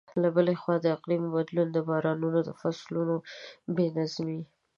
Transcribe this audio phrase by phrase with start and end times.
[0.21, 3.15] له بلې خوا، د اقلیم بدلون د بارانونو د فصلونو
[3.75, 4.41] بې نظمۍ.